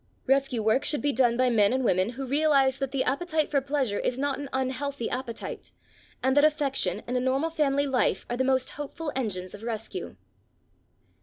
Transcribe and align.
Rescue 0.25 0.63
work 0.63 0.83
should 0.83 1.03
be 1.03 1.11
done 1.13 1.37
by 1.37 1.51
men 1.51 1.71
and 1.71 1.83
women 1.85 2.09
who 2.09 2.25
realise 2.25 2.77
that 2.77 2.89
the 2.91 3.03
appetite 3.03 3.51
for 3.51 3.61
pleasure 3.61 3.99
is 3.99 4.17
not 4.17 4.39
an 4.39 4.49
unhealthy 4.51 5.11
appetite, 5.11 5.73
and 6.23 6.35
that 6.35 6.43
affection 6.43 7.03
and 7.05 7.15
a 7.15 7.19
normal 7.19 7.51
family 7.51 7.85
life 7.85 8.25
are 8.27 8.37
the 8.37 8.43
most 8.43 8.71
hopeful 8.71 9.11
engines 9.15 9.53
of 9.53 9.61
rescue. 9.61 10.15